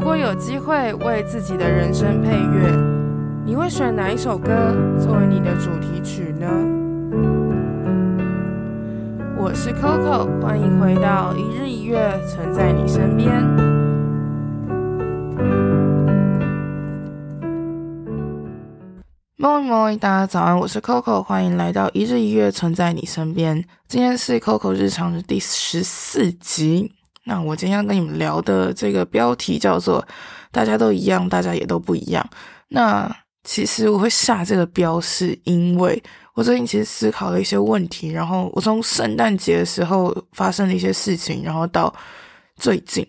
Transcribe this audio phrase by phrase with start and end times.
[0.00, 2.74] 如果有机会为自己的人生配乐，
[3.44, 4.48] 你会选哪一首歌
[4.98, 6.48] 作为你的主题曲呢？
[9.36, 13.44] 我是 Coco，欢迎回到一日一月，存在你身边。
[19.36, 23.62] Moi moi，大家早安，我是 Coco，欢迎来到一日一月，存在你身边。
[23.86, 26.90] 今天是 Coco 日常的第十四集。
[27.30, 30.04] 那我今天要跟你们聊的这个标题叫做
[30.50, 32.28] “大家都一样，大家也都不一样”。
[32.66, 33.08] 那
[33.44, 36.02] 其实我会下这个标，是因为
[36.34, 41.94] 我最近其实思考了一些问题，然后我从圣诞节的时候发生了一些事情，然后到
[42.56, 43.06] 最近，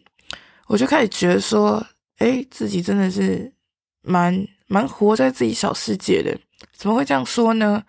[0.68, 1.84] 我就开始觉得说，
[2.20, 3.52] 诶，自己真的是
[4.04, 6.38] 蛮蛮活在自己小世界的。
[6.78, 7.82] 怎么会这样说呢？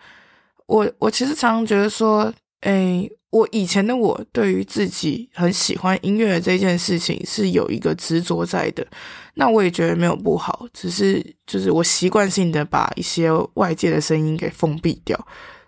[0.64, 3.12] 我我其实常常觉得说，诶。
[3.32, 8.86] 我以前的我对于自己很喜欢音乐的这件事情是有一个执着在的，
[9.34, 15.18] 那我也觉得没有不好，只是就是我习惯性的把一些外界的声音给封闭掉，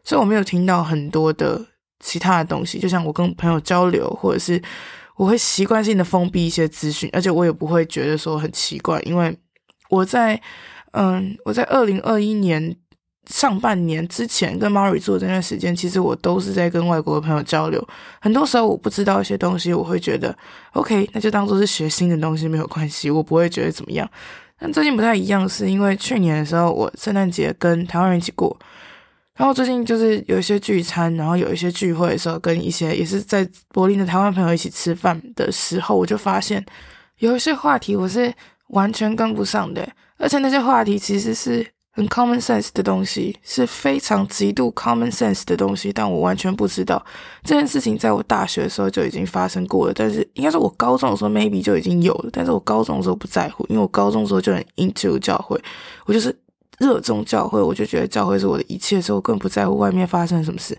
[0.05, 1.59] 所以我没有听到很多的
[2.01, 2.79] 其他的东西。
[2.79, 4.61] 就像我跟朋友交流，或者是
[5.17, 9.35] 我会习惯性的封闭一些资讯，而且我也不会觉得说很奇怪，因为
[9.89, 10.39] 我在
[10.93, 12.77] 嗯，我在二零二一年。
[13.27, 17.83] 上半年之前跟 Mari 做的这段时间，其实我都是在跟外国的朋友交流。
[18.21, 20.37] 很多时候我不知道一些东西，我会觉得
[20.73, 24.09] OK，那就当做是学新的东西，没有关系，我不会觉得怎么样。
[24.59, 28.57] 但最近不太一样，是因为去年的时候我圣诞节跟台湾人一起过，
[29.37, 36.65] 然后最近就是有一些聚餐，然后有一些聚会的时候，跟一些也是在柏林的台湾朋友一起吃饭的时候，我就发现
[37.19, 38.33] 有一些话题我是
[38.69, 41.74] 完全跟不上的，而且那些话题其实是。
[41.95, 47.05] 很 common sense 的东西，是非常极度 common sense 的东西，但我完全不知道
[47.45, 49.93] 这件事情，在我大学的时候就已经发生过了。
[49.95, 55.59] 但是应该是我高中的时候 maybe 就已经有了，但是我高中的时候不在乎，因为我高中的时候就很 into 教会，
[56.07, 56.37] 我就是。
[56.79, 60.77] 热衷教会，我就觉得教会是我的一切，所以我更不在乎外面发生什么事。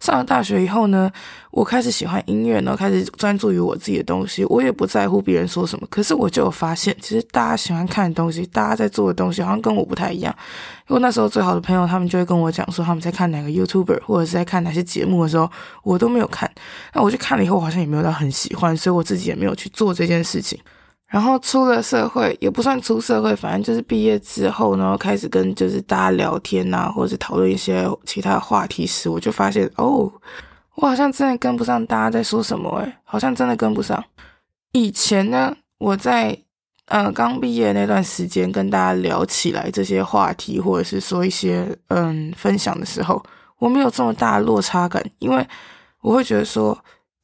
[0.00, 1.10] 上了大学以后呢，
[1.50, 5.86] 我开始喜欢音乐，然后开始专注于我自己的东西，我也不在乎别人说什么。
[5.90, 10.34] 可是我就有发现，其实大家喜欢看的东西，大家在做的东西，好像跟我不太一样。
[10.88, 15.50] 因为那时候最好的朋友，他们就会跟我讲说他们在看哪个 YouTuber，或者是在看哪些节目的时候，
[15.82, 16.50] 我都没有看。
[16.92, 20.58] 那我去看了以后，好像也没有到很喜欢，所以我自己也没有去做这件事情。
[21.14, 30.12] 然后出了社会，也不算出社会，反正就是毕业之后，然后开始跟就是大家聊天呐、或者讨论一些其他的话题时，我就发现哦，
[30.74, 34.02] 我好像真的跟不上大家在说什么，诶，好像真的跟不上。
[34.72, 36.36] 以前呢，我在
[36.86, 43.24] 呃刚毕业那段时间跟大家聊起来这些话题，或者是说一些嗯分享的时候，
[43.60, 45.46] 我没有这么大落差感，因为
[46.00, 46.76] 我会觉得说，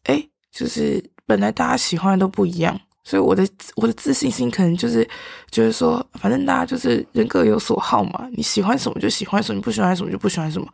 [0.05, 2.81] 诶，就是本来大家喜欢的都不一样。
[3.03, 3.47] 所以我的
[3.77, 5.09] 我的自信心可能就是
[5.51, 10.69] 觉得说，反正大家就是人各有所好嘛，你喜欢什么就喜欢什么，你不喜欢什么就不喜欢什么。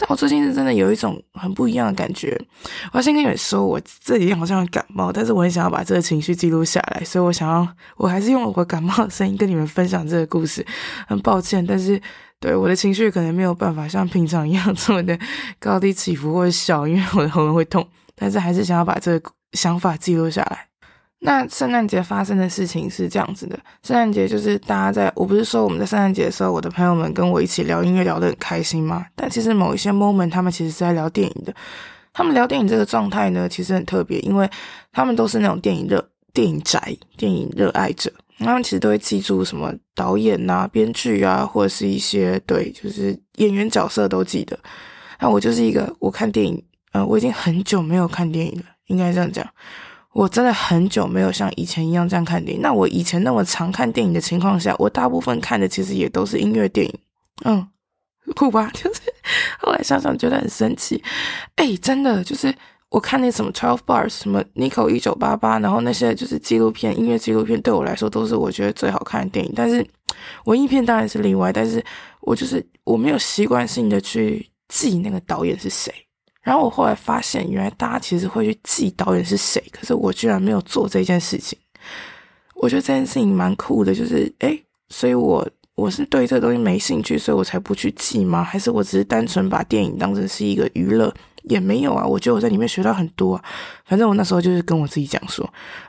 [0.00, 2.40] 但我最近是真的有一种很不一样的感觉。
[2.92, 7.66] 我要先跟你们说，我这几天好像感冒，但是我很想要把这个情绪记录下来，所以我想要，
[7.96, 10.64] 我还是用我感冒的声音跟你们分享这个故事。
[11.08, 12.00] 很抱歉，但是
[12.38, 15.18] 对我的情绪可能没有办法像平常一样这么的
[15.58, 17.84] 高低起伏或者小，因为我的喉咙会痛。
[18.14, 20.68] 但是还是想要把这个想法记录下来。
[21.20, 29.04] 那圣诞节发生的事情是这样子的，圣诞节就是大家在，我不是说我们在圣诞节的时候，我的朋友们跟我一起聊音乐聊得很开心吗？
[29.16, 31.52] 但其实某一些 moment，他们其实是在聊电影的。
[32.12, 34.48] 他们聊电影这个状态呢，其实很特别，因为
[34.92, 38.12] 他们都是那种电影热、电影宅、电影热爱者。
[38.38, 44.56] 他们其实都会记住什么导演啊、编剧啊，或者是一些对，就是演员角色都记得。
[45.18, 49.44] 那我就是一个，我看电影，呃，我已经很久没有看电影了，应该这样讲。
[50.18, 52.60] 我真的很久没有像以前一样这样看电影。
[52.60, 56.92] 那我以前那么常看电影的情况下，我大部分看的其实也都是音乐电影。
[57.44, 57.64] 嗯，
[58.34, 58.68] 酷吧？
[58.74, 59.00] 就是
[59.60, 61.00] 后来想想觉得很神奇。
[61.54, 62.52] 哎，真的就是
[62.88, 69.52] 我看那什么 Twelve Bars，什么 Nico 一九八八，然后那些就是纪录片、音乐纪录片，对我来说都是我觉得最好看的电影。
[69.54, 69.86] 但是
[70.46, 71.52] 文艺片当然是例外。
[71.52, 71.80] 但是
[72.22, 75.94] 我就是我没有习惯性的去记那个导演是谁。
[76.48, 81.58] 然后我后来发现，原来大家其实会去记导演是谁，可是我居然没有做这件事情。
[82.54, 84.58] 我觉得这件事情蛮酷的，就是诶，
[84.88, 88.42] 所以我我是对这个东西没兴趣，所以我才不去记吗？
[88.42, 91.12] 还是我只是单纯把电影当成是一个娱乐？
[91.42, 93.44] 也没有啊，我觉得我在里面学到很多啊。
[93.84, 95.46] 反正我那时候就是跟我自己讲说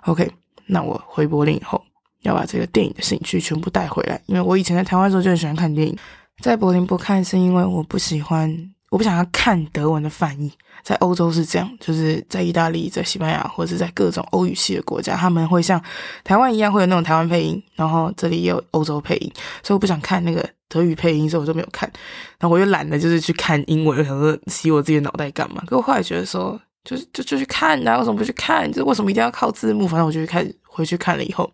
[0.07, 0.29] ，OK，
[0.65, 1.81] 那我回柏林以后
[2.23, 5.97] 要把这个电影的兴趣全部带回来，因为我以前在台湾的时候就很喜欢看电影，
[6.41, 8.53] 在柏林不看是因为我不喜欢。
[8.89, 10.51] 我不想要看德文的翻译。
[10.81, 15.79] 在欧洲是这样，就是在意大利、在西班牙或者是在各种欧语系的国家，他们会像
[16.23, 19.29] 台湾一样会有那种台湾配音，然后这里也有欧洲配音，
[19.61, 21.91] 所以我不想看那个德语配音，所以我就没有看。
[22.39, 25.61] 然后我又懒得就是去看英文，想说洗我自己的脑袋干嘛？
[25.67, 28.71] 可我后来觉得说，就是就就去看啊，为什么不去看？
[28.71, 29.85] 就为什么一定要靠字幕？
[29.85, 31.51] 反正我就开始回去看了以后，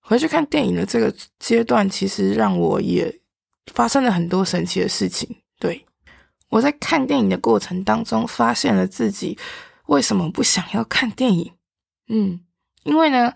[0.00, 3.12] 回去看电影的这个阶段，其实让我也
[3.72, 5.26] 发生了很多神奇的事情，
[5.58, 5.84] 对。
[6.50, 9.38] 我在看电影的过程当中，发现了自己
[9.86, 11.50] 为什么不想要看电影。
[12.08, 12.40] 嗯，
[12.82, 13.32] 因为呢，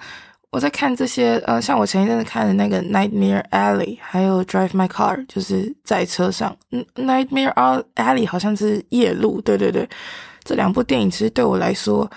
[0.50, 6.56] 我在看这些呃，像我前一阵子看的那个《Nightmare Alley》，还有《Drive My Car》，就是在车上。
[6.94, 9.88] 《Nightmare Alley》好像是夜路，对对对，
[10.42, 12.10] 这两部电影其实对我来说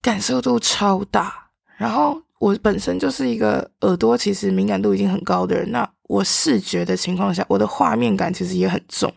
[0.00, 1.34] 感受度超大。
[1.76, 9.12] 然后我本身就是一个耳朵其实敏感度已经很高的人，那我视觉的情况下，我的画面感其实也很重。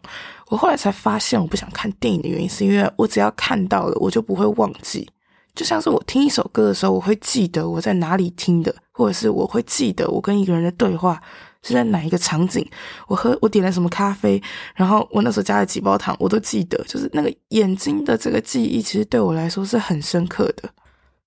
[0.50, 5.10] 我后来才发现，我不想看电影的原因，是因为我只要看到了，我就不会忘记。
[5.54, 11.22] 就像是我听一首歌的时候，我会记得我在哪里听的，或者是我会记得我跟一个人的对话
[11.64, 12.66] 是在哪一个场景。
[13.08, 14.42] 我喝我点了什么咖啡，
[14.76, 16.78] 然后我那时候加了几包糖，我都记得。
[16.88, 20.70] 就是那个眼睛的这个记忆，其实对我来说是很深刻的。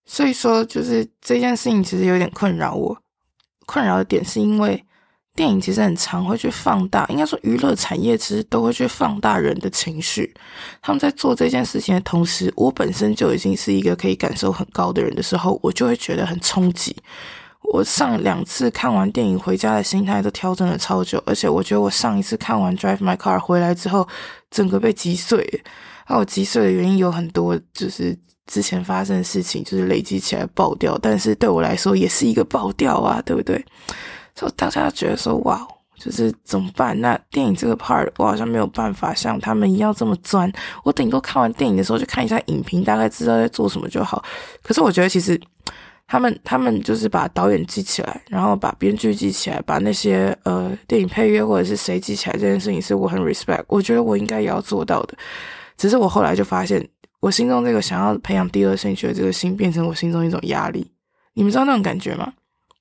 [0.07, 2.97] 所以说，就是这件事情其实有点困扰我。
[3.67, 4.83] 困扰的点是因为。
[5.35, 10.35] 电影其实很常会去放大，应该说娱乐产业其实都会去放大人的情绪。
[10.83, 16.95] 他们在做这件事情的同时，我本身就已经是一个可以感受很高的人的时候，我就会觉得很冲击。
[17.63, 24.07] 我上两次看完电影回家的心态都调整了超久，而且我觉得我上一次看完《Drive My Car》回来之后，
[24.51, 25.63] 整个被击碎。
[26.09, 33.65] 那我击碎的原因有很多，就是之前发生的事情就是累积起来爆掉，但是对我来说也是一个爆掉啊，对不对？
[34.41, 35.61] 就大家觉得说哇，
[35.99, 36.99] 就是怎么办？
[36.99, 40.51] 那电影这个 part 我好像没有办法像他们一样这么钻。
[40.83, 44.25] 我顶多看完电影的时候就看一下影评，大概知道在做什么就好。
[44.63, 45.39] 可是我觉得其实
[46.07, 53.65] 他们他们就是把导演记起来，然后把编剧记起来，把那些呃电影配乐或者是谁记起来这件事情，是我很 respect。
[53.69, 55.15] 我觉得我应该也要做到的。
[55.77, 56.89] 只是我后来就发现，
[57.21, 60.91] 我心中这个想要培养第二兴趣的这个心，变成我心中一种压力。
[61.35, 62.33] 你们知道那种感觉吗？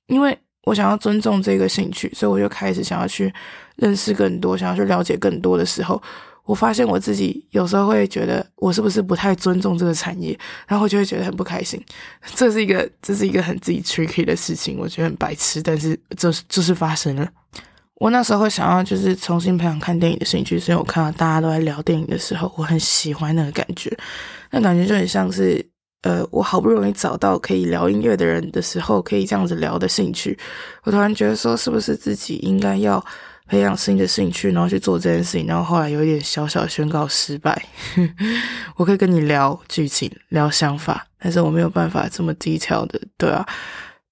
[0.06, 0.38] 因为。
[0.70, 3.32] 我想要尊重这个兴趣，所以我就开始想要去
[3.74, 6.00] 认识更多，想要去了解更多的时候，
[6.44, 10.38] 我发现我自己有时候会觉得我是不是不太尊重这个产业，
[10.68, 11.84] 然后我就会觉得很不开心。
[12.36, 17.28] 这是一个这是一个很自己 tricky 的事情，我觉得很白痴，但是这就是发生了。
[17.96, 23.90] 我那时候会想要就是重新培养看电影的兴趣，所以我看到大家都在聊电影的时候，我很喜欢那个感觉，
[24.52, 25.68] 那感觉就很像是。
[26.02, 30.38] 呃，我好不容易找到可以聊音乐的人的时候，可以这样子聊的兴趣，
[30.84, 33.04] 我突然觉得说，是不是自己应该要
[33.46, 35.46] 培养新的兴趣，然后去做这件事情？
[35.46, 37.62] 然后后来有一点小小宣告失败。
[38.76, 43.46] 我可以跟你聊剧情、聊想法，但是我没有办法这么 detail 的，对啊。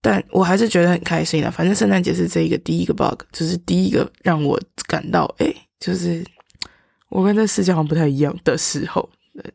[0.00, 1.50] 但我还是觉得很开心的。
[1.50, 6.25] 反正圣诞节是这一个第一个 bug，就是第一个让我感到，诶，就是
[7.08, 9.08] 我跟这世界好像不太一样的时候。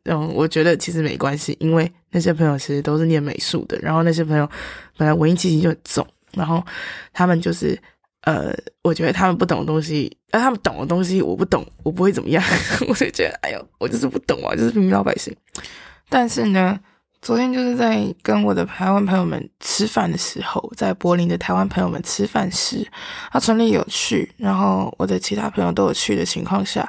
[0.04, 4.50] 嗯，我觉得其实没关系，因为那些朋友其实都是念美术的，然后那些朋友
[4.96, 6.64] 本来文艺气息就很重，然后
[7.12, 7.78] 他们就是
[8.22, 12.42] 呃，我觉得他们不懂的东西，而他们懂的东西我不懂，我不会怎么样，
[12.88, 15.36] 我就觉得哎呦，我就是不懂啊，就是平民老百姓。
[16.08, 16.80] 但是呢，
[17.22, 22.88] 昨天就是在跟我的台湾朋友们吃饭的时候，在柏林的台湾朋友们吃饭时，
[23.32, 26.88] 他陈立有去，然后我的其他朋友都有去的情况下，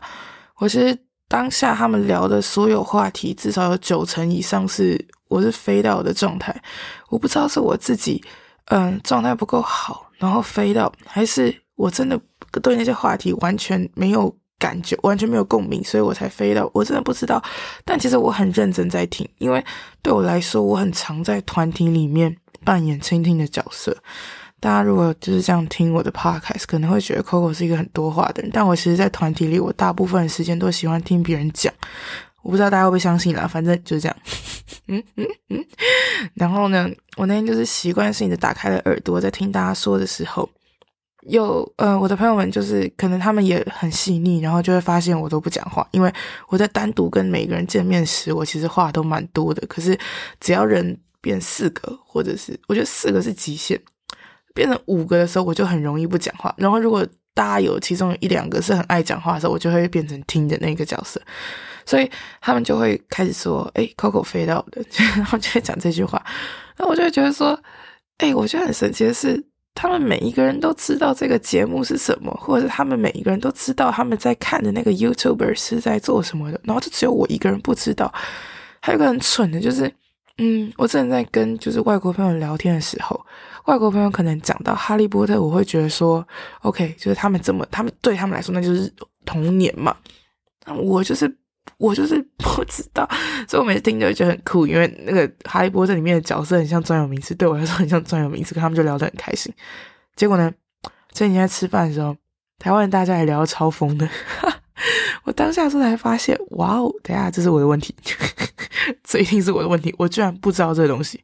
[0.59, 0.97] 我其实。
[1.27, 6.55] 当下他们聊的所有话题，至少有九成以上是我是飞到的状态。
[7.09, 8.23] 我不知道是我自己，
[8.67, 12.21] 嗯，状态不够好，然后飞到，还是我真的
[12.63, 16.71] 对那些话题完全没有感觉，完全没有共鸣，所以我才飞到。
[16.73, 17.43] 我真的不知道。
[17.85, 19.65] 但其实我很认真在听，因为
[20.03, 23.97] 对我来说，我很常在团体里面扮演倾听的角色。
[24.61, 28.51] 大家如果就是这样听我的 podcast，可能会觉得 Coco 是一个很多话的人。
[28.51, 31.71] 但我其实，在团体里，我大部分时间都喜欢听别人讲。
[32.45, 34.17] 我不知道大家会不会相信啦，反正就是这样。
[34.87, 35.65] 嗯嗯嗯。
[36.35, 40.49] 然后呢，我那天就是习惯性的打开了耳朵，在听大家说的时候，
[41.23, 46.13] 有呃，我的朋友们就是可能他们也很细腻，然后就会发现我都不讲话，因为
[46.49, 49.67] 我在单独跟每个人见面时，我其实话都蛮多的。
[49.67, 49.99] 可是
[50.39, 53.81] 只要人变四个，或者是我觉得四个是极限。
[54.55, 56.55] 变成五个的时候，我就很容易不讲话。
[56.57, 61.21] 然后，如果大家有其中有一两个是很爱讲话的时候，我就会变成听的那个角色。
[61.87, 62.11] 所以
[62.41, 64.83] 他们就会开始说：“哎，Coco 飞到的。
[65.17, 66.25] ”然后就会讲这句话。
[66.77, 67.59] 那我就会觉得说
[68.19, 69.43] ：“哎，我觉得很神奇的是，
[69.75, 78.13] 他们每一个人都知道这个节目是什么，或者是他们每一个人都知道他们在看的那个 YouTuber 是在做什么的，然后就只有我一个人不知道。
[78.81, 79.91] 还有个很蠢的，就是，
[80.39, 83.19] 嗯，我之前在跟就是外国朋友聊天的时候，
[83.65, 86.27] 外国朋友可能讲到哈利波特，我会觉得说
[86.61, 88.93] ，OK，就是他们这么，他们对他们来说那就是
[89.25, 89.97] 童年嘛。
[90.67, 91.35] 那我就是
[91.79, 93.09] 我就是 不知道，
[93.49, 99.53] 所以我每次听都会觉得很酷，因为那个哈利波特里面的角色很像专有名词，对我来说很像专有名词，跟他们就聊得很开心。
[100.17, 100.53] 结果呢，
[101.13, 102.17] 前几天在吃饭的时候，
[102.59, 104.09] 台湾大家也聊得超疯的。
[105.25, 107.95] 我当下时候才发现，哇哦，等下这是我的问题，
[109.03, 111.23] 这一定是我的问题，我居然不知道这东西。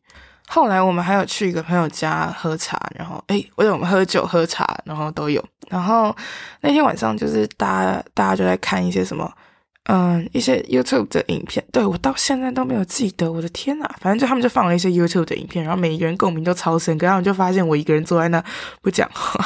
[0.49, 5.45] 后来我们还有去一个朋友家喝茶，然后诶，为了我们喝酒喝茶，然后都有。
[5.69, 6.15] 然后
[6.61, 9.33] 那天晚上就是大家大家就在看一些什么。
[9.85, 13.33] 嗯，一些 YouTube 的影片，对，我到现在都没有记得。
[13.33, 18.45] 我的天呐，反正就他们就放了一些 YouTube 的影片，然后每一个人共鸣都超深，可他们就发现我一个人坐在那
[18.83, 19.43] 不讲话，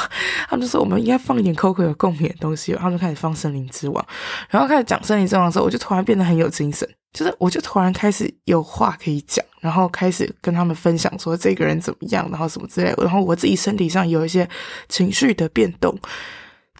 [0.49, 4.03] 他们就说我们应该放一点 Coco 有共鸣的东西，然后就开始放《森林之王》，
[4.49, 14.47] 然后开始讲《森林之王》的时候，我就突然变得很有精神，就是我就突然开始有话可以讲，然后开始跟他们分享说这个人怎么样，然后什么之类的，然后我自己身体上有一些
[14.89, 15.97] 情绪的变动，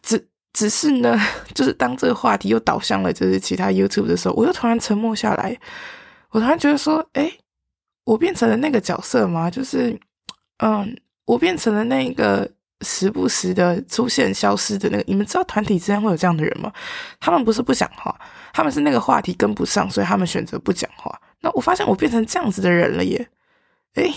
[0.03, 0.21] 这。
[0.55, 1.19] 只是呢，
[1.53, 5.55] 就是当这个话题又导向了就是其他 YouTube 的时候，我又突然沉默下来。
[6.31, 7.31] 我突然觉得说，诶，
[8.05, 9.51] 我变成了那个角色吗？
[9.51, 9.97] 就是，
[10.59, 12.49] 嗯，我变成了那个
[12.81, 15.03] 时不时的出现、消失的那个。
[15.07, 16.71] 你们知道团体之间会有这样的人吗？
[17.19, 18.17] 他们不是不讲话，
[18.53, 21.19] 他们是那个话题跟不上，所以他们选择不讲话。
[21.41, 23.27] 那我发现我变成这样子的人了耶，
[23.95, 24.13] 诶，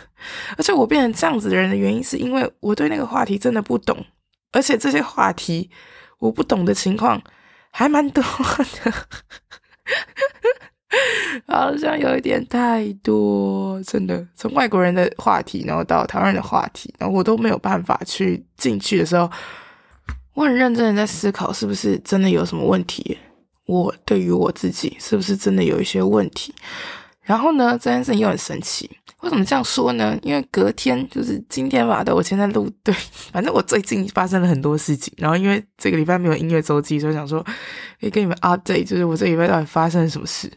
[0.56, 4.04] 而且我变成这样子的人的原因，是因为我对那个话题真的不懂。
[4.52, 5.70] 而且这些话题
[6.18, 7.20] 我不懂的情况
[7.70, 8.92] 还蛮多的，
[11.48, 14.26] 好像有一点太多，真的。
[14.36, 19.30] 从外国人的话题，然后到台湾人的话题，然后我都没有办法去进去的时候，
[20.34, 23.18] 我很认真的在思考，是不是真的有什么问题？
[23.66, 26.54] 我对于我自己，是不是真的有一些问题？
[27.22, 28.90] 然后呢，这件事情又很神奇。
[29.22, 30.18] 为什么这样说呢？
[30.22, 32.94] 因为隔天就是今天吧的，我现在录对，
[33.32, 35.12] 反正我最近发生了很多事情。
[35.16, 37.40] 然后因为这个礼拜没有音乐周记，所以想说
[38.00, 40.50] 可以跟你们 update，就是我这礼拜到底发生了什么事。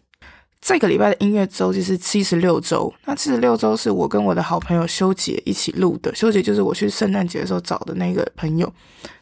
[0.59, 6.13] 这个礼拜的音乐周记是七十六周，那七十六周是我跟我的好朋友修杰一起录的。
[6.15, 8.73] 修杰就是我去圣诞节的时候找的那个朋友。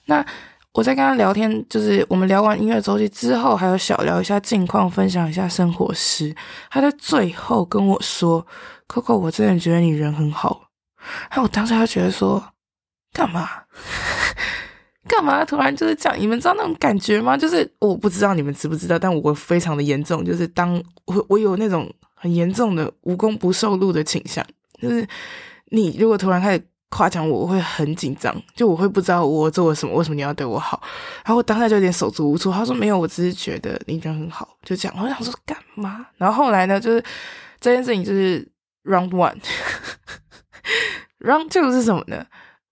[0.05, 0.25] 那
[0.71, 6.33] 我在跟他聊天，就是我们聊完音乐周记之后，还有小聊一下近况，分享一下生活时，
[6.71, 8.47] 他在最后跟我说
[8.87, 10.69] ：“Coco，我真的觉得你人很好。”
[11.29, 12.43] 然后我当时就觉得说
[13.13, 13.49] ：“干嘛？
[15.07, 15.43] 干嘛？
[15.43, 17.35] 突然就是讲，你们知道那种感觉吗？
[17.37, 24.45] 就是我不知道你们知不知道，但我非常的严重，就是当我我有那种很严重的无功不受禄的倾向，
[24.81, 25.07] 就是
[25.71, 26.63] 你如果突然开始。”
[26.93, 30.79] 夸奖我，我会很紧张，就我会不知道我做了什么，为什么你要对我好？
[31.25, 32.53] 然后我当下就有点手足无措。
[32.53, 34.95] 他说没有，我只是觉得你人很好，就这样。
[35.01, 36.05] 我想说干嘛？
[36.17, 37.03] 然后后来呢，就是
[37.59, 38.47] 这件事情就是
[38.83, 39.39] round one，round
[41.53, 42.25] two 是什么呢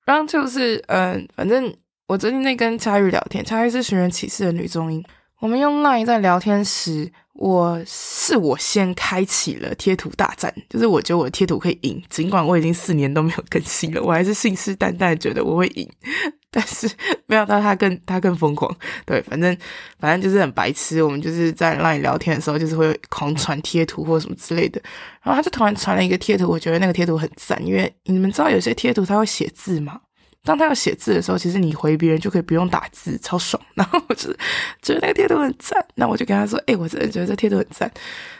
[0.05, 1.75] ？round two 是嗯，反正
[2.07, 5.03] 我最近在跟佳玉聊天，佳玉是寻人启事的女中音，
[5.41, 7.11] 我们用 line 在聊天时。
[7.33, 15.89] 我是我先开启了贴图大战，就是我觉得我的贴图可以赢，尽管我已经四年都没有更新了，我还是信誓旦旦觉得我会赢，
[16.51, 16.87] 但是
[17.25, 18.71] 没想到他更他更疯狂，
[19.07, 19.57] 对，反正
[19.97, 24.79] 反正就是很白痴，我们就是在那里聊天的时候，就是会狂传贴图或什么之类的，
[25.23, 29.99] 然后他就突然传了一个贴图，我觉得那个贴图很赞，因为你们知道有些贴图他会写字吗？
[30.43, 33.61] 当他要写字的时候，其实你回别人就可以不用打字，超爽。
[33.75, 34.33] 然后我就
[34.81, 37.91] 觉得那个贴图很赞，那我就跟他说：“哎、我真的觉得这贴图很赞。”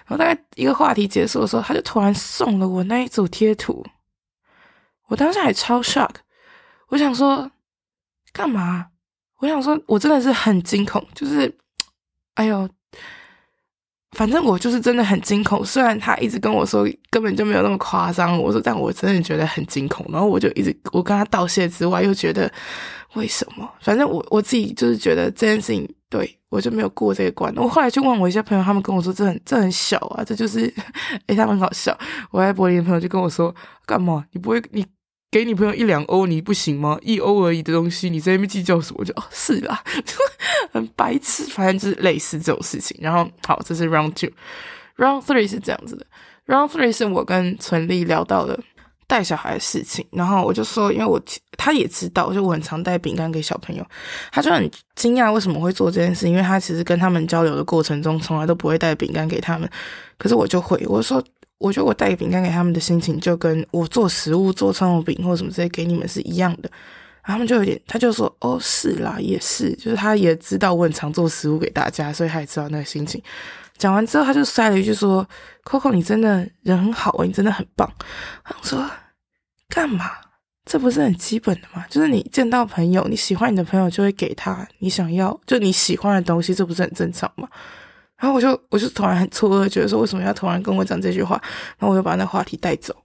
[0.08, 3.86] 然后大概一个话题结束的时候，他就突然送了我那一组贴图。
[5.08, 6.16] 我当时还超 shock，
[6.88, 7.52] 我想说
[8.34, 8.88] 干嘛？
[9.40, 11.58] 我想说，我真的是很惊恐，就是
[12.34, 12.70] 哎呦。
[14.18, 22.52] 反正我就是真的很惊恐，虽然他一直跟我说根本就没有那么夸张，我说但我真的觉得很惊恐，然后我就一直我跟他道谢之外，又觉得
[23.14, 23.70] 为什么？
[23.82, 27.54] 反正我我自己就是觉得这件事情对我就没有过这个关。
[27.56, 30.72] 我后来去问我一些朋友，他们跟我说这很这很小啊，这就是
[31.28, 31.98] 诶，他们很好笑。
[32.32, 33.54] 我在柏林的朋友就跟我说
[33.86, 34.26] 干嘛？
[34.32, 34.86] 你不会你？
[35.32, 37.00] 给你朋友一两欧，你不行吗？
[37.02, 39.06] 一欧而已的东西，你在那边计较什么？
[39.06, 39.82] 就哦，是啦，
[40.74, 42.98] 很白痴，反正就是类似这种事情。
[43.02, 46.06] 然后好，这是 round two，round three 是这样子的
[46.48, 48.60] ，round three 是我跟存利聊到了
[49.08, 51.18] 带小孩的事情，然后我就说，因为我
[51.58, 53.86] 他也知道，就我很常带饼干给小朋友，
[54.34, 59.70] 他就很惊讶为什么会做这件事，因为他其实跟他们交流的过程中从来都不会带饼干给他们，
[60.18, 61.24] 可是我就会，我说。
[61.62, 66.70] 我觉得我带饼干给他们的心情，就跟我做食物、做葱油饼或什么之类给你们是一样的。
[67.24, 73.22] 他们就有点，他就说：“哦，是啦，也是，就是他也知道我很常做食物给大家，所以他也知道那个心情。”
[73.78, 75.26] 讲完之后，他就塞了一句说
[75.64, 77.88] ：“Coco，你真的人很好欸，你真的很棒。”
[78.44, 78.90] 他说
[79.70, 80.10] ：“干嘛？
[80.66, 81.86] 这不是很基本的吗？
[81.90, 87.48] 就是你见到朋友，你喜欢你的朋友，就会给他你想要，就你喜欢的东西，这不是很正常吗？”
[88.22, 91.42] 然后我就我就突然很错愕，觉得说为什么要突然跟我讲这句话？
[91.80, 92.96] 然后我就把那话题带走。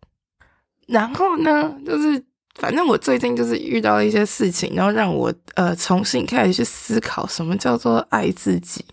[0.87, 2.23] 然后呢，就是
[2.57, 8.85] 反正我最近就是遇到了一些事情，然后让我呃重新开始去思考什么叫做爱自己。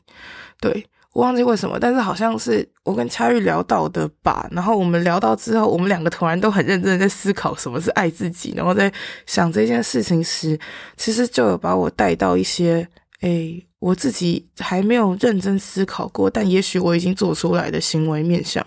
[0.61, 4.47] 对，我忘记为什么，但是好像是我跟恰玉聊到的吧。
[4.49, 8.89] 然后我们聊到之后，我们两个突然都很认真的在思考什么是爱自己，然后在
[9.25, 10.57] 想这件事情时，
[10.95, 12.87] 其实就有把我带到一些
[13.19, 13.67] 诶。
[13.83, 18.65] 我自己还没有认真思考过，但也许我已经做出来的行为面向。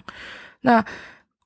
[0.61, 0.85] 那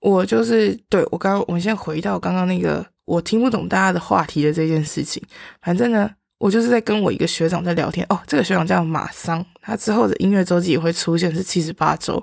[0.00, 5.22] 我就是对我刚，我们先回到刚刚那个我听不懂大家的话题的这件事情。
[5.62, 8.04] 反正呢，我就是在跟我一个学长在聊天。
[8.08, 12.14] 哦，这个学长叫马桑，他之后的音乐周记也会出现，是七十八周。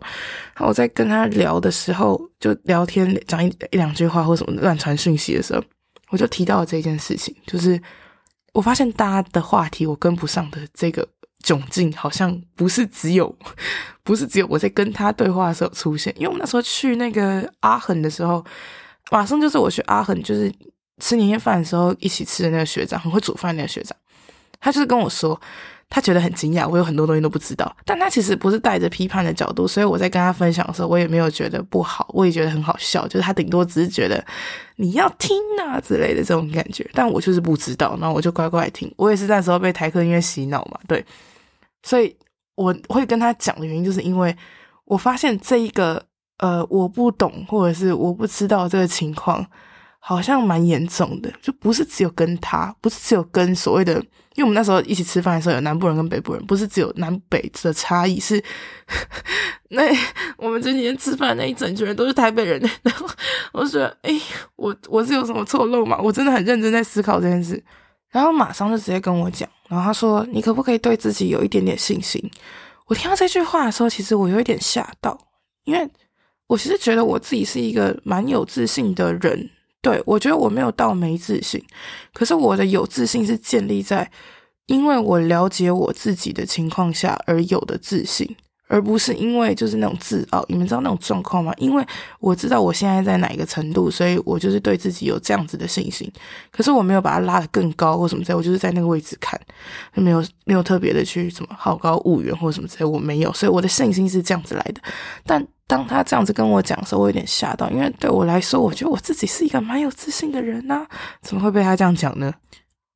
[0.56, 5.64] 然后我在跟他聊的时候，就聊天讲一一两句话或什么乱传讯息的时候，
[6.10, 7.82] 我就提到了这件事情，就是
[8.52, 11.08] 我发现大家的话题我跟不上的这个。
[11.48, 13.34] 窘境好像不是只有，
[14.04, 18.44] 不是只有我在跟他对话的时候出现，因为我们那时候去那个阿恒的时候，
[19.12, 20.52] 马上就是我去阿恒，就是
[21.02, 23.98] 吃年夜饭的时候一起吃的那个学长，很会煮饭那个学长，
[24.60, 25.40] 他就是跟我说，
[25.90, 34.22] 他觉得很惊讶，我有很多东西都不知道，但他其实不是带着批判的角度，所以我在跟他分享的时候，我也没有觉得不好，我也觉得很好笑，就是他顶多只是觉得
[34.76, 41.06] 你要听啊之类的这种感觉，但我就是不知道，然后我就乖乖听，我也是那时候被台客音乐洗脑嘛，对。
[41.88, 42.14] 所以
[42.56, 44.36] 我会跟他讲的原因，就是因为
[44.84, 46.04] 我发现这一个
[46.40, 49.46] 呃，我不懂或者是我不知道这个情况，
[50.00, 51.32] 好像蛮严重的。
[51.42, 53.94] 就不是只有跟他，不是只有跟所谓的，
[54.36, 58.44] 因为我们那时候一起吃饭的时候，有南部人跟北部人，不是只有南北的差异，是
[59.70, 59.84] 那
[60.38, 62.60] 我们这几天吃饭那一整群人都是台北人。
[62.84, 63.08] 然后
[63.54, 64.12] 我说：“哎，
[64.58, 67.64] 我我是有什么错漏吗？”我真的很认真在思考这件事。
[68.10, 72.22] 然后马上就直接跟我讲，然后他说：“你可不可以对自己有一点点信心？”
[72.88, 75.18] 我听到这句话的时候，其实我有一点吓到，
[75.66, 75.90] 因为
[76.48, 79.50] 我其实觉得我自己是一个蛮有自信的人。
[79.82, 81.64] 对，我觉得我没有到没自信，
[82.14, 84.10] 可是我的有自信是建立在
[84.66, 88.36] 因为我了解我自己的情况下而有的自信。
[88.68, 91.54] 而不是因为就是那种自傲，你们知道那种状况吗？
[91.58, 91.86] 因为
[92.20, 96.12] 我知道我现在在哪一个程度，所以我就是对自己有这样子的信心。
[96.52, 99.40] 可是我没有把它拉得更高或什么之类，我就是在那个位置看，
[99.96, 103.32] 就没有没有特别的去什么好高骛远或什么之类，我没有。
[103.32, 104.82] 所以我的信心是这样子来的。
[105.26, 110.86] 但当他这样子跟我讲的时候，我有点吓到，因为对我来说，我觉得我自己是一个蛮有自信的人呐，
[111.22, 112.34] 怎么会被他这样讲呢？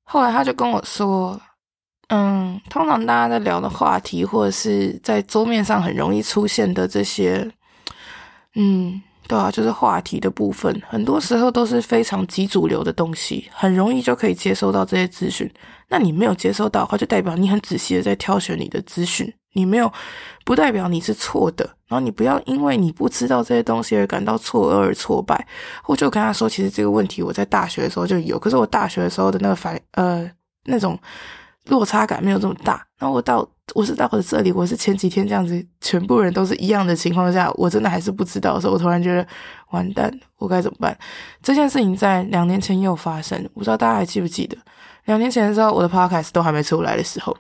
[0.04, 1.40] 后来他就跟我说。
[2.14, 7.50] 嗯，通常大家在聊的话题，或者是在桌面上很容易出现的这些，
[8.56, 15.50] 嗯，对啊，就是话题的部分，很多时候都是非常极主流的东西，很容易就可以接收到这些资讯。
[15.88, 19.90] 那你没有接收到的话，就代表你很仔细的在挑选你的资讯，你没有，
[20.44, 21.64] 不代表你是错的。
[21.88, 25.48] 然后你不要因为你不知道这些东西而感到错愕而挫败。
[25.86, 30.30] 我就跟他说，其实这个问题我在大学的时候就有，可是我大学的时候的那个反，呃，
[30.66, 31.00] 那种。
[31.66, 39.26] 落差感没有这么大，那我到我是到了这里，我是前几天这样子，全部人都是一样的情况下，我真的还是不知道的时候，我突然觉得
[39.70, 40.98] 完蛋，我该怎么办？
[41.42, 44.58] 这件事情在两年前又发生，不知道大家还记不记得？
[45.06, 47.38] 两年前的时候，我的 podcast 都还没出来的时候，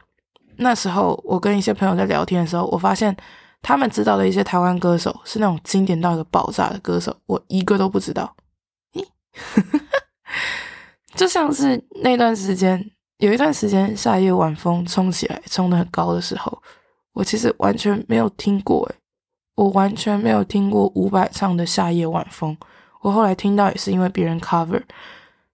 [0.58, 3.16] 那时候我跟一些朋友在聊天的时候，我发现
[3.62, 8.36] 他们知道的一些台湾歌手是那种经典到一个爆炸的歌手，我一个都不知道。
[8.94, 9.04] 咦，
[11.16, 12.92] 就像是那段时间。
[13.22, 16.60] 有一段时间，夏夜晚风冲起来，冲得很高的时候，
[17.14, 18.96] 我其实完全没有听过，诶，
[19.54, 22.58] 我完全没有听过伍佰唱的《夏夜晚风》。
[23.02, 24.82] 我后来听到也是因为别人 cover，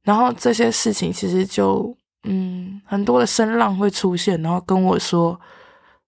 [0.04, 5.38] 然后这些事情其实就，嗯，很多的声浪会出现，然后跟我说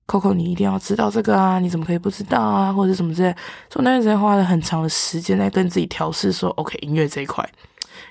[0.07, 2.71] ：“Coco，你一定要知道这个啊，你怎么可以不知道啊？
[2.71, 3.35] 或者什么之类。”
[3.69, 7.45] 所以那段时间花了很长的时间在跟自己调试，说：“OK，音乐这一块，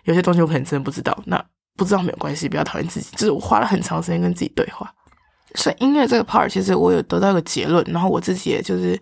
[0.04, 1.42] 有些东西我可能真的不知道。”那。
[1.78, 3.10] 不知道没有关系，不要讨厌自己。
[3.12, 4.92] 就是我花了很长时间跟自己对话，
[5.54, 9.00] 所以音乐这个 part 其实我有得到一个结论，然后我自己也就是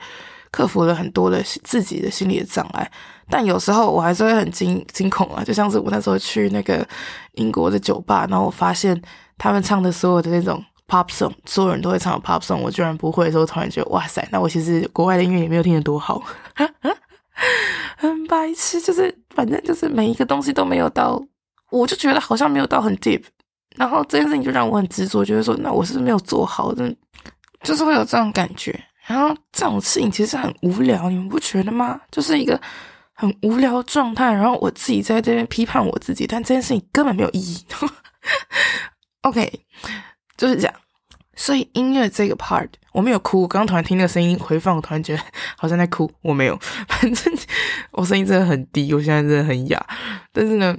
[0.53, 2.89] 克服了很多的自己的心理的障碍。
[3.29, 6.87] 但有时候我还是会很惊惊恐啊，就像是我那时候去那个
[7.33, 9.01] 英国的酒吧，然后我发现
[9.37, 16.23] 他们唱的所有的那种 pop song，所有人都会唱 pop song，我居然不会的时候，突然觉得哇塞，那我其实国外的音乐也没有听得多好。
[17.99, 21.21] 很白痴，就是反正就是每一个东西都没有到，
[21.71, 23.23] 我就觉得好像没有到很 deep，
[23.77, 26.75] 然后这件事情就让我很执着，觉得说那我是没有做好，
[27.63, 28.79] 就是会有这种感觉。
[29.07, 32.01] 然后这种事情其实很无聊，你们不觉得吗？
[32.11, 32.61] 就是一个
[33.13, 37.65] 很无聊的状态，然后我自己在这边批判我自己，但这件事情根本没有意义。
[39.23, 39.61] OK，
[40.37, 40.75] 就是这样。
[41.37, 45.23] 所以音乐这个 part 我没有哭，刚刚突然听那个声音回放，我突然觉得
[45.57, 46.11] 好像在哭。
[46.23, 47.33] 我没有，反正
[47.93, 49.87] 我声音真的很低，我现在真的很哑。
[50.33, 50.77] 但是呢，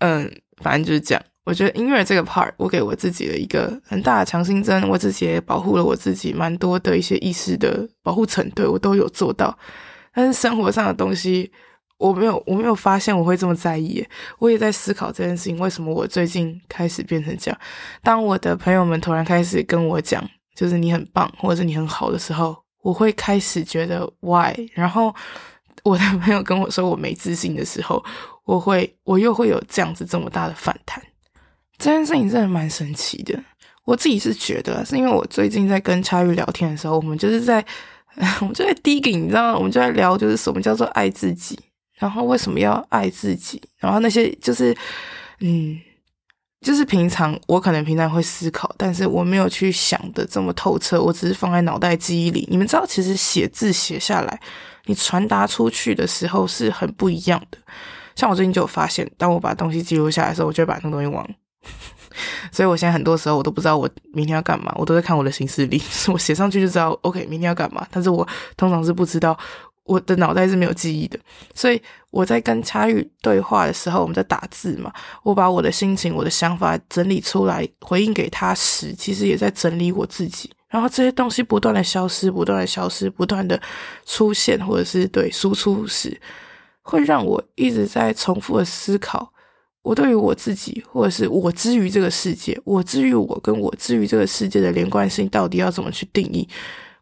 [0.00, 0.30] 嗯，
[0.62, 1.24] 反正就是这样。
[1.44, 9.58] 我觉得音乐这个 part，我给我自己的一个很大的强心针，我自己也保护了我自己蛮多的一些意识的保护层，对，我都有做到。
[10.14, 11.50] 但是生活上的东西，
[11.98, 14.06] 我没有，我没有发现我会这么在意。
[14.38, 17.60] 我也在思考这件事情，为什么我最近开始变成这样？
[18.02, 20.22] 当我的朋友们突然开始跟我讲，
[20.54, 24.54] 就是你很棒，或者是你很好的时候，我会开始觉得 why？
[24.74, 25.12] 然后
[25.82, 28.04] 我的朋友跟我说我没自信的时候，
[28.50, 31.00] 我会，我又会有这样子这么大的反弹。
[31.78, 33.38] 这件事情真的蛮神奇的，
[33.84, 37.64] 我自己是觉得，是因为我最近在跟恰玉聊天的时候，我们就是在，
[38.42, 39.54] 我们就在 digging，你知道？
[39.56, 41.56] 我们就在聊，就是什么叫做爱自己，
[41.94, 44.76] 然后为什么要爱自己，然后那些就是，
[45.38, 45.78] 嗯，
[46.60, 52.48] 就是平常我可能平常会思考，但是我没有去想的这么透彻，我只是放在脑袋记忆里。
[52.50, 54.40] 你们知道，其实写字写下来，
[54.86, 57.58] 你传达出去的时候是很不一样的。
[58.20, 61.26] 像我最近就有发现，当我把东西记录下来的时候，我就会把那个东西忘。
[62.52, 65.80] 所以，我现在很多时候我都不知道我明天要干嘛，我都在看我的行事历，
[66.12, 67.86] 我写上去就知道，OK，明天要干嘛。
[67.90, 68.26] 但是我
[68.58, 69.34] 通常是不知道，
[69.84, 71.18] 我的脑袋是没有记忆的。
[71.54, 71.80] 所以
[72.10, 80.50] 我在跟恰玉对话的时候，我们在打字嘛，我把我的心情、我的想法整理出来，回应给他时，其实也在整理我自己。
[80.68, 83.60] 然后这些东西不断的消失，不断的消失，不断的
[84.04, 86.20] 出现，或者是对输出时，
[86.90, 89.32] 会让我一直在重复的思考。
[89.82, 96.46] 我对于我自己，或者是我之于这个世界，我之于我跟我之于这个世界的连贯性，到底要怎么去定义？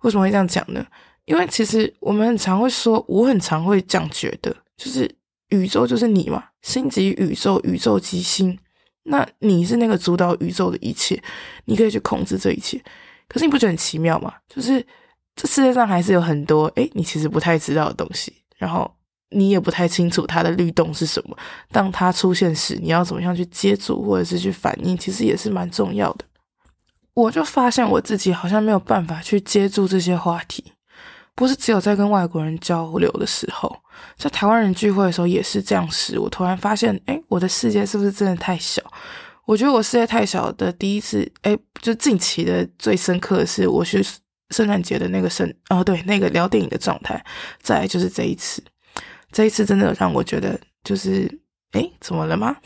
[0.02, 0.86] 为什么会这样讲呢？
[1.24, 5.10] 因为其实我们很常会说，我很常会这样觉得，就是
[5.48, 8.56] 宇宙就是你嘛，心即宇宙，宇宙即心，
[9.02, 11.20] 那你是那个主导宇宙的一切，
[11.64, 12.80] 你可以去控制这一切。
[13.26, 14.32] 可是你不觉得很奇妙吗？
[14.48, 14.86] 就是
[15.34, 18.88] 这世界上还是有很多诶，你其实不太知道的东西，然后。
[19.30, 21.36] 你也不太清楚它的律动是什么，
[21.70, 26.24] 当它出现时，你要怎么样去接住或者是去反应，其实也是蛮重要的。
[27.14, 30.72] 我就发现我自己好像没有办法去接住这些话题，
[31.34, 33.76] 不是只有在跟外国人交流的时候，
[34.16, 38.80] 在台湾人聚会的时候也是这样时，我突然发现，诶，我的世界是不是真的太小？
[39.44, 44.00] 我觉得我世界太小的第一次，诶，就近期的最深刻的是我去
[44.50, 47.24] 圣诞节的那个圣，哦，对，那个聊电影的状态，
[47.60, 48.62] 再来就是这一次。
[49.32, 51.30] 这一次真的让我觉得，就是，
[51.72, 52.56] 诶，怎么了吗？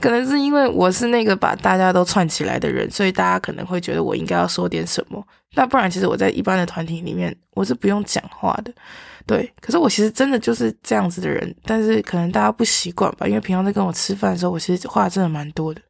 [0.00, 5.24] 可能是因为我是那个把大家都串起来的人，所以大家可能会觉得我应该要说点什么。
[5.54, 8.72] 那不然，其实我在一般的团体里面，我是不用讲话的。
[9.26, 15.80] 对，可是我其实真的就是这样子的人，但是可能大家不习惯吧，因为平常在跟我吃饭的时候，我其实话真的蛮多的。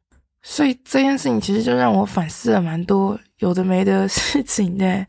[0.43, 5.05] 所以这件事情其实就让我反思了蛮多有的没的事情呢。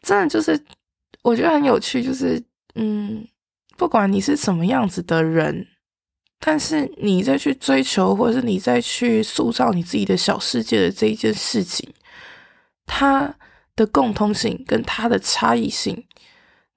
[0.00, 0.58] 真的就是
[1.22, 2.42] 我觉得很有趣，就是。
[2.74, 3.26] 嗯，
[3.76, 5.66] 不管你是什么样子的人，
[6.38, 11.88] 但是你在去追求，或者是你在去塑造你自己的小世界的这一件事情，
[12.86, 13.34] 它
[13.76, 16.04] 的共通性跟它的差异性，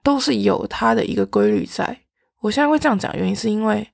[0.02, 2.00] 都是有它的一个规律在。
[2.40, 3.88] 我现在会这样讲，原因是因为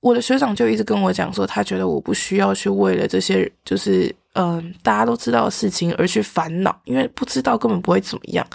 [0.00, 8.46] 我的学长就一直跟我讲说，他觉得我不需要去为了这些就是嗯大家都知道的事情而去烦恼，因为不知道根本不会怎么样，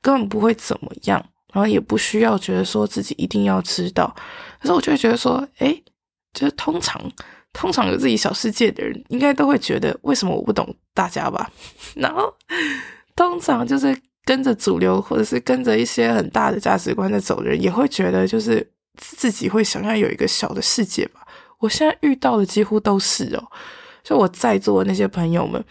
[0.00, 1.24] 根本不会怎么样。
[1.54, 4.12] 然后也不需要觉得说自己一定要知道，
[4.60, 5.80] 可是我就会觉得说，诶，
[6.32, 7.00] 就是通常
[7.52, 11.48] 通常有自己小世界的人，应该都会觉得为什么我不懂大家吧？
[11.94, 12.34] 然后
[13.14, 21.24] 通常就是跟着主流或者是跟着一些很大的价值观在走的人，也会觉得就是自己会想要有一个小的世界吧。
[21.60, 23.46] 我现在遇到的几乎都是哦，
[24.02, 25.64] 就我在座的那些朋友们。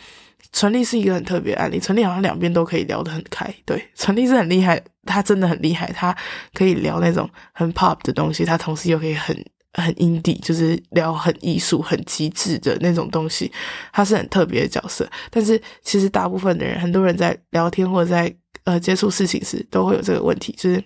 [0.51, 3.51] 纯丽是一个很特别案例，纯丽好像两边都可以聊得很开。
[3.65, 6.15] 对，纯丽是很厉害，他真的很厉害，他
[6.53, 9.35] 可以聊那种很 pop 的东西，他同时又可以很
[9.73, 13.51] 很 indie，就是聊很艺术、很极致的那种东西，
[13.91, 15.09] 他是很特别的角色。
[15.31, 18.31] 但是其实大部分的人，很多人在聊天或者在
[18.65, 20.83] 呃接触事情时，都会有这个问题，就是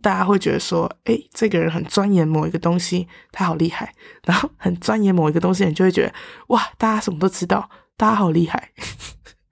[0.00, 3.92] 大家会觉得说，诶，这个人很钻研某一个东西，他好厉害，
[4.24, 6.14] 然后很钻研某一个东西，你就会觉得
[6.46, 7.68] 哇，大家什么都知道。
[7.96, 8.70] 大家好厉害，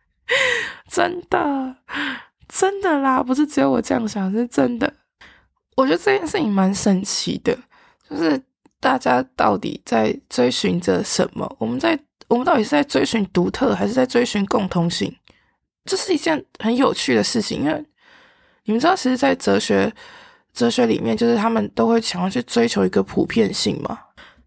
[0.91, 1.77] 真的，
[2.49, 4.93] 真的啦，不是只有我这样想，是真的。
[5.77, 7.57] 我觉得这件事情蛮神奇的，
[8.09, 8.43] 就是
[8.81, 11.57] 大家到底在追寻着什么？
[11.59, 11.99] 我们在
[12.29, 15.15] 我们到底是在追寻独特，还是在追寻共通性？
[15.85, 17.85] 这是一件很有趣的事情，因为
[18.65, 19.93] 你们知道，其实，在哲学
[20.53, 23.99] 哲学里面，就是他们都会想要去追求一个普遍性嘛。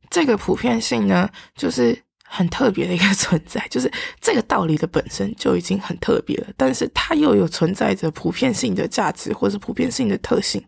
[0.09, 1.99] 这个普遍性呢，就是
[2.35, 10.59] 很特别的一个存在，就是这个道理的本身就已经很特别了，但是它又有存在着普遍性的价值，或是普遍性的特性，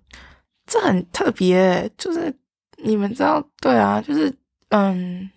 [0.67, 1.89] 这很特别。
[1.97, 2.31] 就是
[2.83, 4.31] 你们知道，对啊，就是
[4.69, 5.27] 嗯，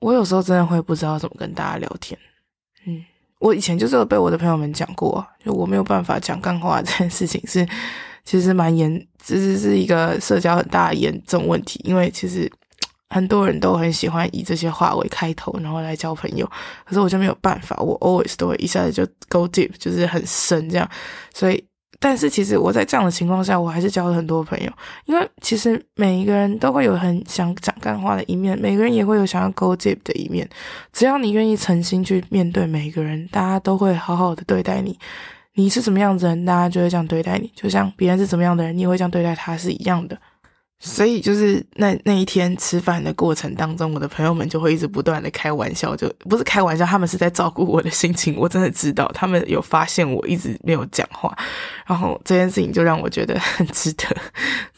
[0.00, 2.18] 我有时候真的会不知道怎么跟大家聊天，
[2.86, 3.04] 嗯。
[3.40, 7.66] 我以前就是有被我的朋友们讲过，就我没有办法讲干话这件事情是，
[8.24, 11.78] 其实蛮严，其实是一个社交很大的严重问题。
[11.84, 12.50] 因为其实
[13.14, 16.44] 很多人都很喜欢以这些话为开头，然后来交朋友，
[16.84, 20.90] 可是我就没有办法，我 always 都会一下子就 go deep，就是很深这样，
[21.32, 21.64] 所以。
[22.00, 24.70] 但是其实我在这样的情况下，我还是交了很多朋友，
[25.06, 30.46] 因为其实每一个人都会有很想讲干话的一面，每个人也会有想要 go deep 的一面。
[30.92, 34.98] 只要你愿意诚心去面对每一个人，大家都会好好的对待你。
[35.54, 37.50] 你是什么样子的人，大家就会这样对待你。
[37.54, 40.18] 就像别人是怎么样的人，你也会这样对待他是一样的。
[40.80, 48.36] 所以就是那那一天吃饭的过程当中，我的朋友们就会一直不断的开玩笑，就不是开玩笑，他们是在照顾我的心情。
[48.36, 51.34] 我真的知道，他们有发现我一直没有讲话，
[51.86, 54.04] 然后这件事情就让我觉得很值得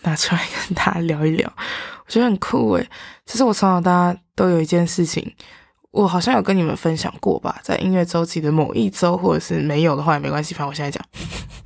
[0.03, 1.53] 拿出来跟大家聊一聊。
[1.57, 2.89] 我觉得很酷诶，
[3.25, 5.35] 其实我从小到大都有一件事情，
[5.91, 11.05] 我好像有跟你们分享过吧，在音乐周期的某一周，或者是没有的话也没关系，反正我现在讲，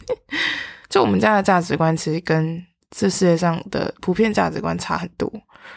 [0.89, 2.65] 就我们家的价值观其实跟。
[2.91, 5.31] 这世界上的普遍价值观差很多，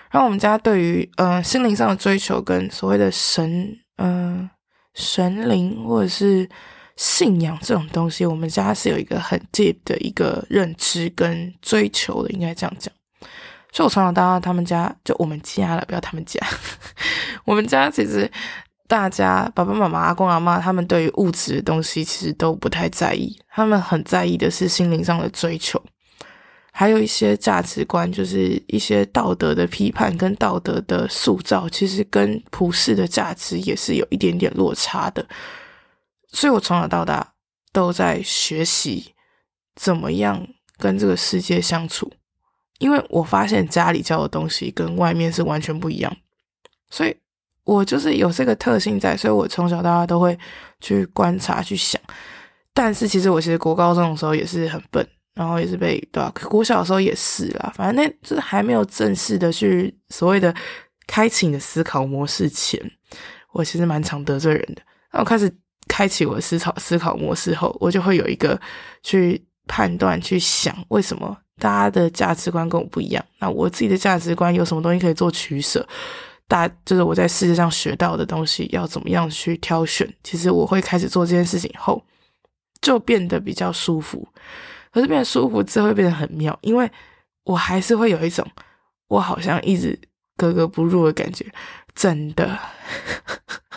[0.10, 4.50] 然后我们家对于呃心灵上的追求跟所谓的神呃
[4.96, 6.50] 神灵或者是
[6.96, 12.92] 信仰这种东西，我们家是有一个很 deep 的一个认知跟追求的，应该这样讲。
[13.72, 16.40] 所以我从小到大，他们家就我们家了，不要他们家，
[17.46, 18.32] 我们家其实
[18.88, 25.84] 大家爸爸妈妈、阿公阿妈，他们对于物质的东西其实都不太在意，他们很在意的是心灵上的追求。
[26.76, 35.24] 还有一些价值观，就是一些道德的批判跟道德的塑造，其实跟普世的价值也是有一点点落差的。
[36.30, 37.34] 所以我从小到大
[37.72, 39.14] 都在学习
[39.76, 40.48] 怎么样
[40.80, 42.12] 跟这个世界相处，
[42.80, 46.18] 因为我发现家里教的东西跟外面是完全不一样，
[46.90, 47.16] 所以
[47.66, 50.36] 我就是有这个特性在，所以我从小到大都会
[50.82, 52.02] 去观察、去想。
[52.74, 55.08] 但是其实我其实国高中的时候也是很笨。
[55.34, 56.34] 然后也是被对吧？
[56.52, 60.54] 我小时候也是啦，反正那就是还没有正式的去所谓的
[61.08, 62.80] 开启你的思考模式前，
[63.52, 64.82] 我其实蛮常得罪人的。
[65.12, 65.52] 然后开始
[65.88, 68.60] 开启我的思考思考模式后，我就会有一个
[69.02, 73.24] 去判断、去想为什么大家的价值观跟我不一样。
[73.40, 75.88] 那我自己的价值观有什么东西可以做取舍？
[76.48, 80.12] 大就是我在世界上学到的东西要怎么样去挑选？
[80.24, 82.04] 其实我会开始做这件事情后，
[82.82, 84.28] 就变得比较舒服。
[84.94, 86.90] 可是变得舒服之后会变得很妙，因为
[87.44, 88.46] 我还是会有一种
[89.08, 90.00] 我好像一直
[90.38, 91.46] 格格不入的感觉，
[91.96, 92.60] 真的。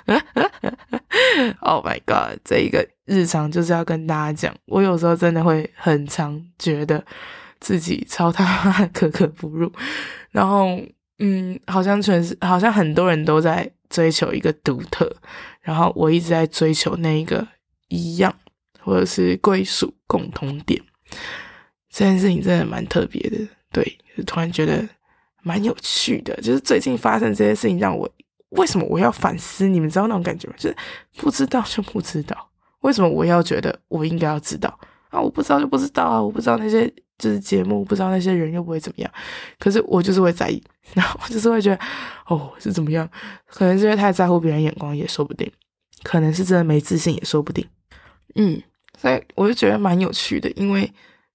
[1.61, 2.39] Oh my god！
[2.45, 7.05] 这一个日常就是要跟大家讲，我有时候真的会很常觉得
[7.61, 9.71] 自己超他妈格格不入，
[10.31, 10.81] 然后
[11.19, 15.11] 嗯，好像全是好像很多人都在追求一个独特，
[15.61, 17.47] 然后我一直在追求那一个
[17.89, 18.35] 一样
[18.81, 20.81] 或者是归属共同点。
[21.91, 23.39] 这件事情真的蛮特别的，
[23.73, 24.87] 对，就突然觉得
[25.43, 26.35] 蛮有趣的。
[26.43, 28.09] 就是最近发生这些事情，让我
[28.51, 29.67] 为什么我要反思？
[29.67, 30.55] 你们知道那种感觉吗？
[30.59, 30.77] 就是
[31.17, 35.21] 不知道就不知道，为什么我要觉得我应该要知道啊？
[35.21, 36.23] 我不知道就不知道啊！
[36.23, 36.87] 我不知道那些
[37.19, 39.11] 就是节目，不知道那些人又不会怎么样，
[39.59, 41.79] 可是我就是会在意， 然后我就是会觉得
[42.27, 43.09] 哦，是怎么样？
[43.47, 45.51] 可能是因为太在乎别人眼光也说不定，
[46.03, 47.67] 可能是真的没自信也说不定，
[48.35, 48.63] 嗯。
[48.97, 50.91] 所以我就觉得蛮有趣的，因为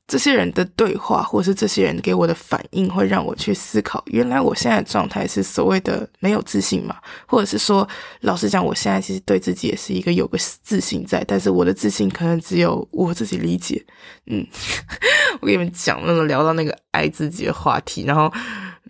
[0.07, 6.97] 这些人的对话，或者是这些人给我的反应，会让我去思考，原来我现在的状态是所谓的没有自信嘛？
[7.25, 7.87] 或者是说，
[8.19, 13.81] 老实讲，我现在其实对自己也是一个有个自信在，但是我的自信可能只有我自己理解。
[14.25, 14.45] 嗯，
[15.39, 18.29] 我跟你们讲，那个聊到那个爱自己的话题，然后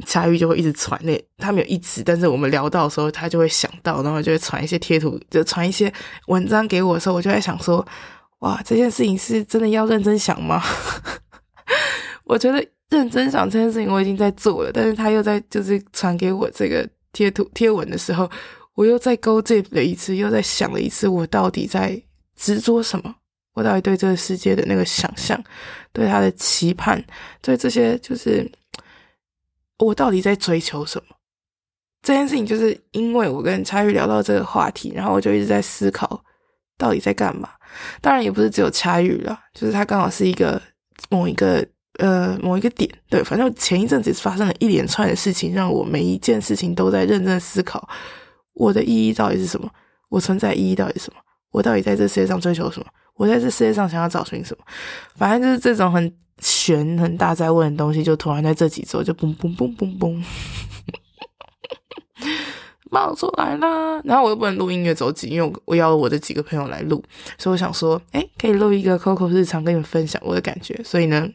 [0.08, 5.94] 恰玉就会一直传那，他没有一直，但是我们聊到的时候，他就会想到，然后就会传一些贴图，就传一些
[6.28, 7.86] 文章给我的时候，我就在想说。
[8.42, 10.62] 哇，这件事情是真的要认真想吗？
[12.26, 18.30] 我觉得认真想这件事情我已经在做了，但是他又在就是传给我这个贴图贴文的时候，
[18.74, 22.02] 我又在勾这了一次，又在想了一次，我到底在
[22.36, 23.16] 执着什么？
[23.54, 25.42] 我到底对这个世界的那个想象，
[25.92, 27.04] 对他的期盼，
[27.42, 28.50] 对这些就是
[29.78, 31.16] 我到底在追求什么？
[32.02, 36.24] 这件事情就是因为我跟恰玉聊到这个话题，然后我就一直在思考
[36.78, 37.50] 到底在干嘛。
[38.02, 40.62] 当然也不是只有掐语了，就是他刚好是一个
[41.10, 41.66] 某一个
[42.00, 42.90] 呃某一个点。
[43.10, 47.88] 对，反正前一阵子发生了一连串的事情，让我每一件事情都在认真思考
[48.54, 49.70] 我的意义到底是什么，
[50.10, 51.20] 我存在意义到底是什么，
[51.52, 52.86] 我到底在这世界上追求什么。
[53.16, 54.64] 我在这世界上想要找寻什么？
[55.16, 60.24] 反正就是这种很玄、很大在问的东西，就突然在这几周就嘣嘣嘣嘣嘣
[62.92, 64.00] 冒出来啦。
[64.04, 67.04] 然后我又不能录音乐走集，因为我我邀我的几个朋友来录，
[67.40, 70.80] 所以我想说，哎，可以录一个 Coco 日常，跟你们分享我的感觉。
[70.84, 71.28] 所以呢，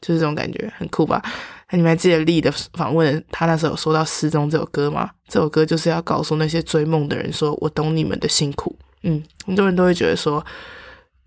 [0.00, 1.22] 就是这种感觉很酷吧？
[1.70, 5.10] 那你们还记得力的访问，他那时候有说到《失踪》这首歌吗？
[5.28, 8.74] 这首歌就是要告诉那些追梦的人，说我懂你们的辛苦。
[9.02, 10.42] 嗯，很多人都会觉得说。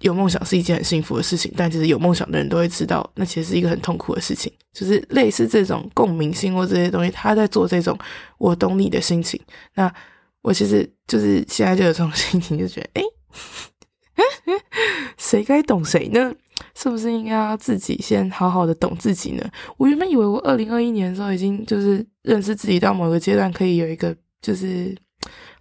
[0.04, 4.52] 有梦想是一件很幸福的事情，但其实有梦想的人都会知道，那其实是一个很痛苦的事情。
[4.72, 7.98] 就是类似这种共鸣性或这些东西，他在做这种
[8.38, 9.40] 我懂你的心情。
[9.76, 9.92] 那
[10.42, 13.04] 我其实就是现在就有这种心情，就觉得，诶，
[15.18, 16.34] 谁该懂谁呢？
[16.76, 19.50] 是不是应该要自己先好好的懂自己呢？
[19.78, 24.96] 我原本以为我二零二一年的时候已经就是认识自己到某个阶段，可以有一个就是。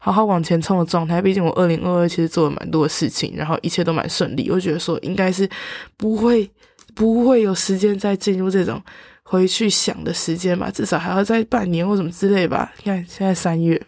[0.04, 4.50] 好好往前冲的状态，毕竟我二零二二其实做了蛮多的事情，然后一切都蛮顺利。
[4.50, 5.48] 我觉得说应该是
[5.96, 6.50] 不会
[6.92, 8.82] 不会有时间再进入这种
[9.22, 12.72] 回去想的时间吧，至少还要再半年或什么之类吧。
[12.78, 13.80] 你看现在三月，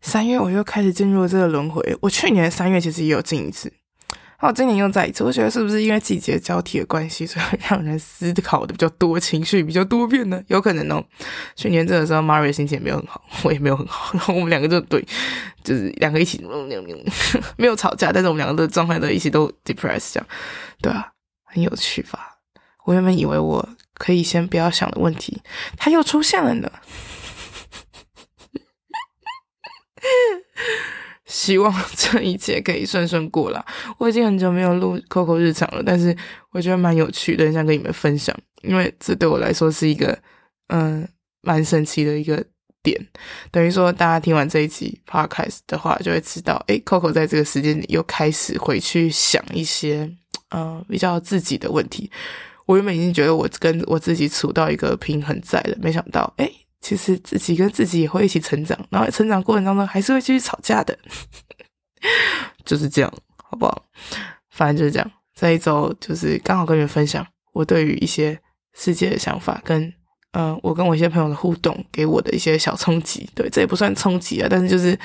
[0.00, 1.80] 三月我又开始进入这个轮回。
[2.00, 3.72] 我去年三月其实也有进一次。
[4.40, 10.42] 哦，今年又再一次，我觉得是不是因为季节交替的关系，所以让人思考的比较多，情绪比较多变呢？
[10.48, 11.04] 有可能哦。
[11.54, 15.06] 去年这个时候，Mario 心情也没有很好，我也没有很好，然后我们两个就对，
[15.62, 16.42] 就是两个一起
[17.58, 20.26] 没有吵架，但是我们两个的状态都一起都 depressed 这样，
[20.80, 21.12] 对啊，
[21.44, 22.38] 很有趣吧？
[22.86, 25.42] 我原本以为我可以先不要想的问题，
[25.76, 26.72] 它又出现了呢。
[31.30, 33.64] 希望这一切可以顺顺过啦。
[33.98, 36.14] 我已经很久没有录 Coco 日常了，但是
[36.50, 40.18] 我觉得蛮有趣的，很想跟你们分享，因为这对我来说是一个
[40.66, 41.08] 嗯
[41.42, 42.44] 蛮神奇的一个
[42.82, 43.00] 点。
[43.52, 50.10] 等于说，大家听完这一集 Podcast 的话，就会知道，诶，Coco 在这个时间里又开始回去想一些
[50.50, 52.10] 嗯比较自己的问题。
[52.66, 56.59] 我原本已经觉得我跟我自己处到一个平衡在了，没想到，诶。
[56.80, 60.98] 其实自己跟自己也会一起成长，然后成长过程当中还是会继续吵架的，
[62.64, 63.84] 就是这样，好不好？
[64.48, 65.10] 反正就是这样。
[65.34, 68.38] 这一周就是刚好跟你们分享我对于一些
[68.74, 69.92] 世界的想法，跟
[70.32, 73.28] 嗯、我跟我一些朋友的互动给我的一些小冲击。
[73.34, 74.98] 对，这也不算冲击啊，但是就是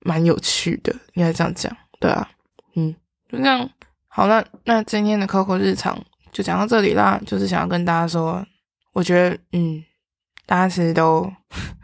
[0.00, 2.28] 蛮有趣的，应该这样讲，对啊，
[2.74, 2.94] 嗯，
[3.28, 3.68] 就这样。
[4.08, 5.98] 好了，那那今天的 Coco 日常
[6.30, 8.46] 就讲到这里啦，就是想要跟大家说，
[8.92, 9.82] 我觉得，嗯。
[10.46, 11.32] 大家其实都，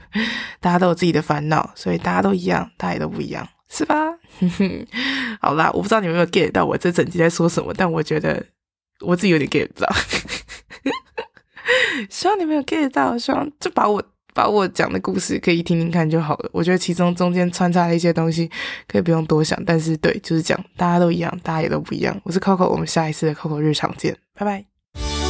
[0.60, 3.96] 大家都有自己的烦恼，所以大家都一样，大家也都不一样，是吧？
[5.40, 8.44] 好啦，我不知道你们有没有 get 到我这整集在说什么，但我觉得
[9.00, 9.88] 我自己有点 get 不到。
[12.08, 16.50] 希望你们有 get 到，希望就把我把我讲的故事可以听听看就好了。
[16.52, 18.50] 我觉得其中中间穿插了一些东西，
[18.86, 22.18] 可以不用多想，但是对，就是讲大家都一样，大家也都不一样。
[22.24, 25.27] 我是 Coco，我们下一次的 Coco 日常见，拜拜。